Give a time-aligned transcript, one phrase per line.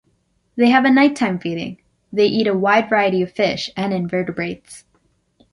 [0.55, 1.77] They have a nighttime feeding,
[2.11, 4.83] they eat a wide variety of fish and invertebrates.